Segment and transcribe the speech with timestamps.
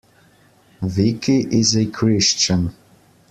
[0.81, 2.73] Vicky is a Christian.